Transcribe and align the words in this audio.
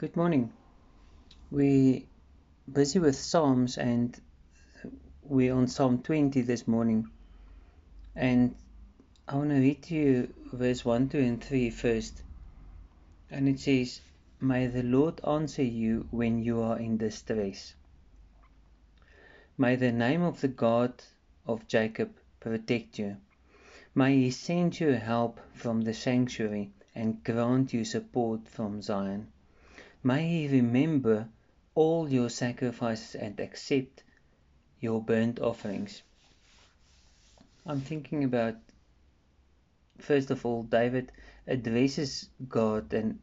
Good 0.00 0.16
morning. 0.16 0.50
We're 1.50 2.04
busy 2.72 2.98
with 2.98 3.16
Psalms 3.16 3.76
and 3.76 4.18
we're 5.22 5.54
on 5.54 5.68
Psalm 5.68 6.02
20 6.02 6.40
this 6.40 6.66
morning. 6.66 7.10
And 8.16 8.54
I 9.28 9.34
want 9.34 9.50
to 9.50 9.56
read 9.56 9.82
to 9.82 9.94
you 9.94 10.34
verse 10.54 10.86
1, 10.86 11.10
2, 11.10 11.18
and 11.18 11.44
3 11.44 11.68
first. 11.68 12.22
And 13.30 13.46
it 13.46 13.60
says, 13.60 14.00
May 14.40 14.68
the 14.68 14.82
Lord 14.82 15.20
answer 15.22 15.64
you 15.64 16.08
when 16.10 16.42
you 16.42 16.62
are 16.62 16.78
in 16.78 16.96
distress. 16.96 17.74
May 19.58 19.76
the 19.76 19.92
name 19.92 20.22
of 20.22 20.40
the 20.40 20.48
God 20.48 20.94
of 21.46 21.68
Jacob 21.68 22.14
protect 22.40 22.98
you. 22.98 23.18
May 23.94 24.16
he 24.16 24.30
send 24.30 24.80
you 24.80 24.92
help 24.92 25.40
from 25.52 25.82
the 25.82 25.92
sanctuary 25.92 26.72
and 26.94 27.22
grant 27.22 27.74
you 27.74 27.84
support 27.84 28.48
from 28.48 28.80
Zion. 28.80 29.30
May 30.02 30.28
he 30.28 30.48
remember 30.48 31.28
all 31.74 32.08
your 32.08 32.30
sacrifices 32.30 33.14
and 33.14 33.38
accept 33.38 34.02
your 34.80 35.02
burnt 35.02 35.40
offerings. 35.40 36.02
I'm 37.66 37.80
thinking 37.80 38.24
about, 38.24 38.56
first 39.98 40.30
of 40.30 40.46
all, 40.46 40.62
David 40.62 41.12
addresses 41.46 42.30
God 42.48 42.94
and 42.94 43.18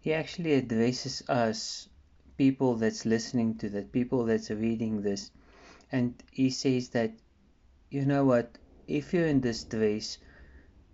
he 0.00 0.12
actually 0.12 0.54
addresses 0.54 1.22
us, 1.28 1.88
people 2.36 2.76
that's 2.76 3.04
listening 3.04 3.56
to 3.58 3.68
that, 3.70 3.90
people 3.90 4.24
that's 4.26 4.50
reading 4.50 5.02
this. 5.02 5.30
And 5.90 6.14
he 6.30 6.50
says 6.50 6.90
that, 6.90 7.12
you 7.90 8.04
know 8.04 8.24
what, 8.24 8.58
if 8.86 9.12
you're 9.12 9.26
in 9.26 9.40
distress, 9.40 10.18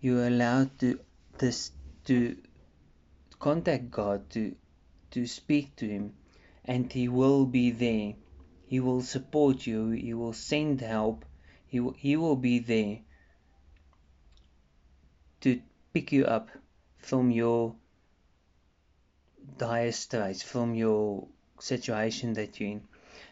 you're 0.00 0.26
allowed 0.26 0.78
to 0.78 1.00
this 1.38 1.72
to 2.04 2.36
contact 3.42 3.90
God 3.90 4.28
to 4.30 4.54
to 5.10 5.26
speak 5.26 5.74
to 5.76 5.88
him 5.88 6.14
and 6.64 6.92
he 6.92 7.08
will 7.08 7.44
be 7.44 7.70
there 7.70 8.14
he 8.66 8.80
will 8.80 9.02
support 9.02 9.66
you 9.66 9.90
he 9.90 10.14
will 10.14 10.32
send 10.32 10.80
help 10.80 11.24
he 11.66 11.80
will, 11.80 11.96
he 11.98 12.16
will 12.16 12.36
be 12.36 12.58
there 12.60 12.98
to 15.40 15.60
pick 15.92 16.12
you 16.12 16.24
up 16.24 16.48
from 16.98 17.30
your 17.30 17.74
dire 19.58 19.92
straits 19.92 20.42
from 20.42 20.74
your 20.74 21.26
situation 21.58 22.34
that 22.34 22.60
you're 22.60 22.70
in 22.70 22.82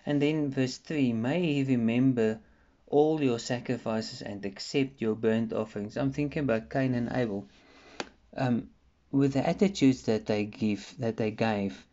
and 0.05 0.21
then 0.21 0.51
verse 0.51 0.79
3 0.79 1.13
may 1.13 1.41
he 1.41 1.65
remember 1.65 2.41
all 2.91 3.23
your 3.23 3.39
sacrifices 3.39 4.21
and 4.21 4.45
accept 4.45 5.01
your 5.01 5.15
burnt 5.15 5.53
offerings. 5.53 5.97
I'm 5.97 6.13
thinking 6.13 6.43
about 6.43 6.69
Cain 6.71 6.95
and 6.95 7.09
Abel. 7.13 7.47
Um, 8.37 8.71
with 9.13 9.33
the 9.33 9.49
attitudes 9.49 10.03
that 10.03 10.27
they 10.27 10.45
give, 10.45 10.95
that 10.99 11.17
they 11.17 11.31
gave, 11.31 11.87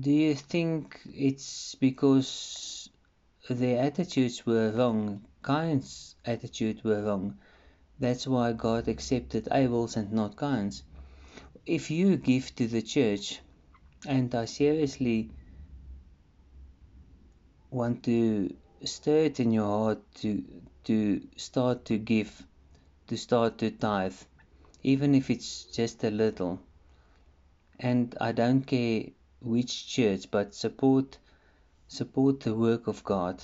do 0.00 0.10
you 0.10 0.34
think 0.34 1.00
it's 1.06 1.74
because 1.76 2.88
their 3.48 3.82
attitudes 3.82 4.44
were 4.44 4.70
wrong? 4.72 5.22
Cain's 5.44 6.16
attitude 6.24 6.82
were 6.82 7.02
wrong. 7.02 7.38
That's 8.00 8.26
why 8.26 8.52
God 8.52 8.88
accepted 8.88 9.48
Abel's 9.52 9.96
and 9.96 10.12
not 10.12 10.36
Cain's. 10.36 10.82
If 11.64 11.90
you 11.90 12.16
give 12.16 12.54
to 12.56 12.66
the 12.66 12.82
church, 12.82 13.40
and 14.06 14.34
I 14.34 14.44
seriously 14.44 15.30
want 17.70 18.02
to 18.04 18.54
stir 18.84 19.24
it 19.24 19.40
in 19.40 19.52
your 19.52 19.66
heart 19.66 20.00
to 20.16 20.44
to 20.84 21.20
start 21.36 21.84
to 21.86 21.98
give, 21.98 22.46
to 23.08 23.16
start 23.16 23.58
to 23.58 23.70
tithe, 23.70 24.14
even 24.86 25.14
if 25.14 25.30
it's 25.30 25.64
just 25.64 26.04
a 26.04 26.10
little. 26.10 26.60
And 27.80 28.16
I 28.20 28.32
don't 28.32 28.62
care 28.62 29.04
which 29.40 29.88
church, 29.88 30.30
but 30.30 30.54
support 30.54 31.18
support 31.88 32.40
the 32.40 32.54
work 32.54 32.86
of 32.86 33.02
God. 33.04 33.42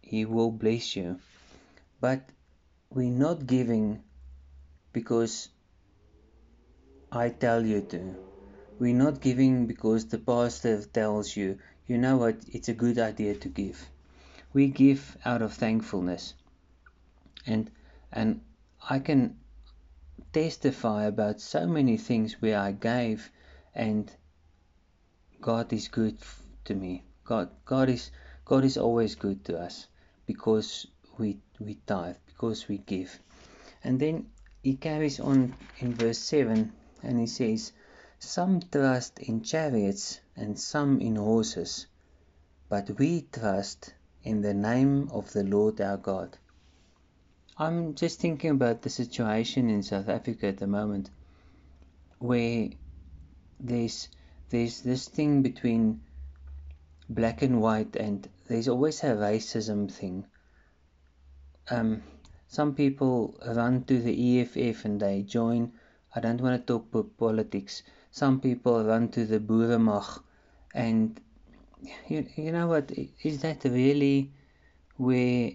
He 0.00 0.24
will 0.24 0.50
bless 0.50 0.96
you. 0.96 1.20
But 2.00 2.28
we're 2.90 3.18
not 3.26 3.46
giving 3.46 4.02
because 4.92 5.48
I 7.10 7.28
tell 7.28 7.64
you 7.64 7.80
to. 7.92 8.16
We're 8.78 9.02
not 9.06 9.20
giving 9.20 9.66
because 9.66 10.06
the 10.06 10.18
pastor 10.18 10.82
tells 10.84 11.36
you, 11.36 11.58
you 11.86 11.98
know 11.98 12.16
what, 12.16 12.36
it's 12.52 12.68
a 12.68 12.74
good 12.84 12.98
idea 12.98 13.34
to 13.34 13.48
give 13.48 13.88
we 14.52 14.66
give 14.68 15.16
out 15.24 15.42
of 15.42 15.52
thankfulness 15.52 16.34
and 17.46 17.70
and 18.12 18.40
i 18.88 18.98
can 18.98 19.36
testify 20.32 21.04
about 21.04 21.40
so 21.40 21.66
many 21.66 21.96
things 21.96 22.40
where 22.40 22.58
i 22.58 22.72
gave 22.72 23.30
and 23.74 24.10
god 25.40 25.72
is 25.72 25.88
good 25.88 26.16
to 26.64 26.74
me 26.74 27.04
god 27.24 27.50
god 27.64 27.88
is 27.88 28.10
god 28.44 28.64
is 28.64 28.76
always 28.76 29.14
good 29.14 29.44
to 29.44 29.58
us 29.58 29.86
because 30.26 30.86
we 31.18 31.38
we 31.60 31.74
tithe 31.86 32.16
because 32.26 32.68
we 32.68 32.78
give 32.78 33.20
and 33.84 34.00
then 34.00 34.26
he 34.62 34.74
carries 34.74 35.20
on 35.20 35.54
in 35.78 35.94
verse 35.94 36.18
7 36.18 36.72
and 37.02 37.18
he 37.18 37.26
says 37.26 37.72
some 38.18 38.60
trust 38.60 39.18
in 39.18 39.42
chariots 39.42 40.20
and 40.36 40.58
some 40.58 41.00
in 41.00 41.16
horses 41.16 41.86
but 42.72 42.88
we 42.98 43.26
trust 43.32 43.92
in 44.24 44.40
the 44.40 44.54
name 44.54 45.08
of 45.10 45.30
the 45.32 45.42
Lord 45.42 45.80
our 45.80 45.98
God. 45.98 46.38
I'm 47.58 47.94
just 47.94 48.18
thinking 48.18 48.50
about 48.50 48.82
the 48.82 48.90
situation 48.90 49.68
in 49.68 49.82
South 49.82 50.08
Africa 50.08 50.46
at 50.46 50.56
the 50.56 50.66
moment 50.66 51.10
where 52.18 52.68
there's 53.60 54.08
there's 54.48 54.80
this 54.80 55.08
thing 55.08 55.42
between 55.42 56.00
black 57.08 57.42
and 57.42 57.60
white 57.60 57.96
and 57.96 58.28
there's 58.48 58.68
always 58.68 59.02
a 59.02 59.08
racism 59.08 59.90
thing. 59.90 60.24
Um, 61.70 62.02
some 62.48 62.74
people 62.74 63.38
run 63.46 63.84
to 63.84 64.00
the 64.00 64.40
EFF 64.40 64.84
and 64.84 65.00
they 65.00 65.22
join. 65.22 65.72
I 66.14 66.20
don't 66.20 66.40
want 66.40 66.66
to 66.66 66.72
talk 66.72 67.18
politics. 67.18 67.82
Some 68.10 68.40
people 68.40 68.84
run 68.84 69.08
to 69.10 69.24
the 69.24 69.40
Boeremag 69.40 70.22
and 70.74 71.20
you, 72.08 72.26
you 72.36 72.52
know 72.52 72.68
what 72.68 72.92
is 73.22 73.40
that 73.42 73.64
really 73.64 74.32
where 74.96 75.52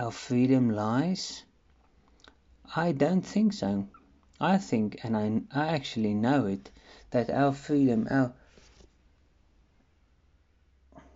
our 0.00 0.10
freedom 0.10 0.70
lies? 0.70 1.42
I 2.74 2.92
don't 2.92 3.20
think 3.20 3.52
so. 3.52 3.86
I 4.40 4.56
think 4.56 4.98
and 5.04 5.14
i, 5.14 5.26
I 5.62 5.66
actually 5.74 6.14
know 6.14 6.46
it 6.46 6.70
that 7.10 7.28
our 7.28 7.52
freedom 7.52 8.06
our 8.10 8.32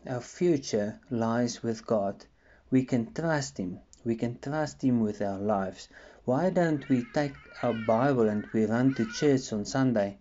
our 0.06 0.21
future 0.21 1.00
lies 1.09 1.62
with 1.62 1.87
god. 1.87 2.27
We 2.71 2.84
can 2.84 3.15
trust 3.15 3.56
him. 3.56 3.81
We 4.05 4.17
can 4.17 4.39
trust 4.39 4.84
him 4.84 5.00
with 5.00 5.23
our 5.23 5.39
lives. 5.39 5.89
Why 6.27 6.50
don't 6.50 6.87
we 6.91 7.05
take 7.05 7.37
our 7.62 7.73
bible 7.73 8.28
and 8.28 8.47
we 8.53 8.67
run 8.67 8.93
to 8.97 9.06
church 9.06 9.50
on 9.55 9.65
sunday? 9.65 10.19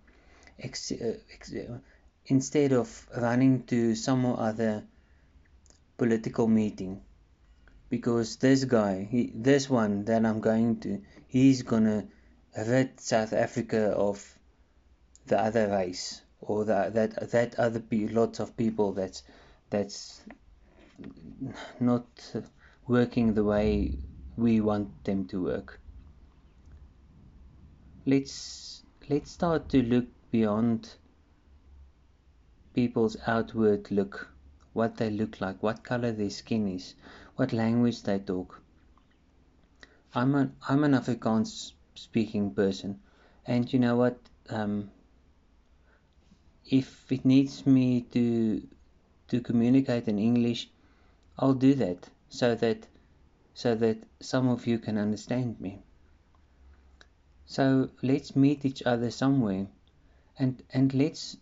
Uh, 0.64 1.80
instead 2.28 2.72
of 2.72 3.08
running 3.18 3.64
to 3.64 3.96
some 3.96 4.26
other 4.26 4.84
political 5.98 6.48
meeting 6.48 7.02
because 7.94 8.38
this 8.38 8.66
guy 8.66 9.08
he, 9.10 9.32
this 9.36 9.70
one 9.70 10.06
that 10.06 10.26
i'm 10.26 10.40
going 10.40 10.80
to 10.80 11.02
he's 11.28 11.62
gonna 11.62 12.00
rid 12.68 13.00
south 13.00 13.34
africa 13.34 13.84
of 14.10 14.18
the 15.28 15.40
other 15.40 15.68
race 15.70 16.22
or 16.42 16.66
the, 16.66 16.92
that 16.94 17.32
that 17.32 17.56
other 17.60 17.80
pe- 17.80 18.08
lots 18.08 18.40
of 18.40 18.56
people 18.58 18.92
that's 18.94 19.24
that's 19.70 20.22
not 21.80 22.06
working 22.88 23.34
the 23.34 23.44
way 23.44 24.00
we 24.36 24.62
want 24.62 25.04
them 25.04 25.26
to 25.28 25.44
work. 25.44 25.80
Let's 28.06 28.84
let's 29.10 29.32
start 29.32 29.70
to 29.70 29.82
look 29.82 30.06
beyond 30.32 30.90
people's 32.74 33.18
outward 33.28 33.90
look, 33.92 34.33
what 34.74 34.98
they 34.98 35.10
look 35.10 35.40
like, 35.40 35.62
what 35.62 35.84
color 35.84 36.12
their 36.12 36.30
skin 36.30 36.68
is, 36.68 36.96
what 37.36 37.54
language 37.54 38.04
they 38.04 38.20
talk. 38.20 38.62
I'm 40.14 40.36
an 40.36 40.56
I'm 40.68 40.84
an 40.84 40.94
Afrikaans 40.94 41.74
speaking 41.96 42.54
person, 42.54 43.00
and 43.46 43.72
you 43.72 43.80
know 43.80 43.96
what? 43.96 44.20
Um, 44.50 44.92
if 46.66 47.12
it 47.12 47.26
needs 47.26 47.66
me 47.66 48.02
to 48.12 48.68
to 49.30 49.42
communicate 49.42 50.08
in 50.08 50.20
English, 50.20 50.70
I'll 51.38 51.54
do 51.54 51.74
that 51.76 52.10
so 52.30 52.56
that 52.56 52.88
so 53.54 53.76
that 53.76 54.04
some 54.20 54.48
of 54.48 54.68
you 54.68 54.80
can 54.80 54.98
understand 54.98 55.60
me. 55.60 55.82
So 57.46 57.90
let's 58.02 58.36
meet 58.36 58.66
each 58.66 58.84
other 58.84 59.12
somewhere, 59.12 59.68
and 60.38 60.64
and 60.72 60.94
let's 60.94 61.38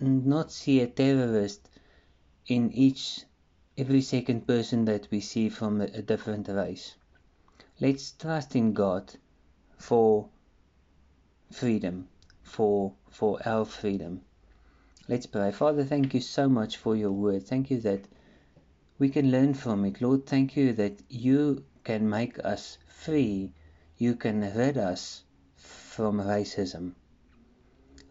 not 0.00 0.52
see 0.52 0.80
a 0.80 0.86
terrorist 0.86 1.68
in 2.48 2.72
each 2.72 3.24
every 3.76 4.00
second 4.00 4.46
person 4.46 4.86
that 4.86 5.06
we 5.10 5.20
see 5.20 5.48
from 5.48 5.80
a, 5.80 6.02
different 6.02 6.48
race. 6.48 6.96
Let's 7.78 8.10
trust 8.12 8.56
in 8.56 8.72
God 8.72 9.14
for 9.76 10.28
freedom, 11.52 12.08
for, 12.42 12.94
for 13.10 13.38
our 13.46 13.64
freedom. 13.64 14.22
Let's 15.08 15.26
pray. 15.26 15.52
Father, 15.52 15.84
thank 15.84 16.12
you 16.14 16.20
so 16.20 16.48
much 16.48 16.76
for 16.76 16.96
your 16.96 17.12
word. 17.12 17.46
Thank 17.46 17.70
you 17.70 17.80
that 17.82 18.08
we 18.98 19.08
can 19.08 19.30
learn 19.30 19.54
from 19.54 19.84
it. 19.84 20.00
Lord, 20.00 20.26
thank 20.26 20.56
you 20.56 20.72
that 20.72 21.00
you 21.08 21.64
can 21.84 22.08
make 22.08 22.44
us 22.44 22.78
free. 22.86 23.52
You 23.96 24.16
can 24.16 24.40
rid 24.40 24.76
us 24.76 25.22
from 25.56 26.20
racism. 26.20 26.92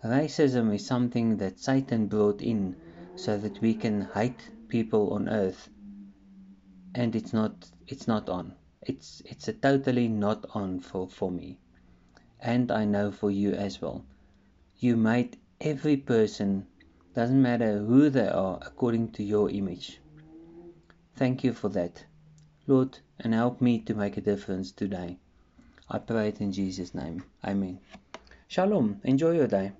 Racism 0.04 0.74
is 0.74 0.86
something 0.86 1.38
that 1.38 1.60
Satan 1.60 2.07
brought 2.07 2.42
in 2.42 2.75
so 3.18 3.36
that 3.38 3.60
we 3.62 3.74
can 3.74 4.08
hate 4.14 4.50
people 4.69 5.12
on 5.14 5.28
earth. 5.28 5.69
And 6.96 7.16
it's 7.16 7.34
not 7.34 7.69
it's 7.88 8.08
not 8.08 8.30
on. 8.30 8.54
It's 8.84 9.22
it's 9.25 9.48
a 9.48 9.54
totally 9.54 10.08
not 10.08 10.46
on 10.54 10.80
for, 10.80 11.10
for 11.10 11.31
me. 11.31 11.60
And 12.40 12.72
I 12.72 12.86
know 12.86 13.12
for 13.12 13.31
you 13.31 13.54
as 13.54 13.81
well. 13.81 14.06
You 14.78 14.96
made 14.96 15.38
every 15.60 15.98
person, 15.98 16.68
doesn't 17.16 17.42
matter 17.42 17.80
who 17.80 18.10
they 18.12 18.28
are, 18.28 18.60
according 18.62 19.12
to 19.14 19.24
your 19.24 19.50
image. 19.50 20.00
Thank 21.16 21.44
you 21.44 21.54
for 21.54 21.69
that. 21.69 22.06
Lord, 22.68 23.00
and 23.19 23.34
help 23.34 23.60
me 23.60 23.80
to 23.80 23.96
make 23.96 24.18
a 24.18 24.22
difference 24.22 24.72
today. 24.72 25.18
I 25.90 25.98
pray 25.98 26.28
it 26.28 26.42
in 26.42 26.52
Jesus' 26.52 26.94
name. 26.94 27.24
Amen. 27.44 27.80
Shalom. 28.48 29.02
Enjoy 29.04 29.31
your 29.31 29.48
day. 29.48 29.72